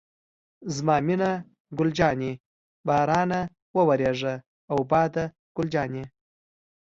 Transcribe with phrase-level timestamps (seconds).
[0.75, 1.31] زما مینه
[1.77, 2.31] ګل جانې،
[2.87, 3.39] بارانه
[3.75, 4.35] وورېږه
[4.71, 6.03] او باده ګل جانې.